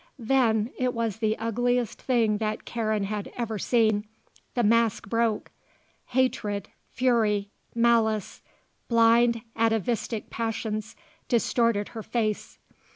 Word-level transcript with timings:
Then, 0.17 0.71
it 0.79 0.95
was 0.95 1.17
the 1.17 1.37
ugliest 1.37 2.01
thing 2.01 2.39
that 2.39 2.65
Karen 2.65 3.03
had 3.03 3.31
ever 3.37 3.59
seen, 3.59 4.05
the 4.55 4.63
mask 4.63 5.07
broke. 5.07 5.51
Hatred, 6.07 6.69
fury, 6.89 7.51
malice, 7.75 8.41
blind, 8.87 9.43
atavistic 9.55 10.31
passions 10.31 10.95
distorted 11.27 11.89
her 11.89 12.01
face. 12.01 12.57